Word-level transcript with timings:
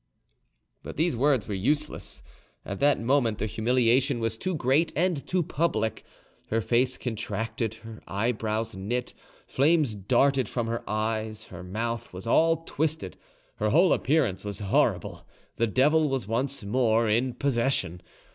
But 0.81 0.97
the 0.97 1.13
words 1.13 1.47
were 1.47 1.53
useless: 1.53 2.23
at 2.65 2.79
that 2.79 2.99
moment 2.99 3.37
the 3.37 3.45
humiliation 3.45 4.19
was 4.19 4.35
too 4.35 4.55
great 4.55 4.91
and 4.95 5.27
too 5.27 5.43
public; 5.43 6.03
her 6.47 6.59
face 6.59 6.97
contracted, 6.97 7.75
her 7.85 8.01
eyebrows 8.07 8.75
knit, 8.75 9.13
flames 9.45 9.93
darted 9.93 10.49
from 10.49 10.65
her 10.65 10.81
eyes, 10.89 11.43
her 11.43 11.61
mouth 11.61 12.11
was 12.13 12.25
all 12.25 12.63
twisted. 12.63 13.15
Her 13.57 13.69
whole 13.69 13.93
appearance 13.93 14.43
was 14.43 14.57
horrible; 14.57 15.27
the 15.57 15.67
devil 15.67 16.09
was 16.09 16.27
once 16.27 16.63
more 16.63 17.07
in 17.07 17.35
possession. 17.35 18.01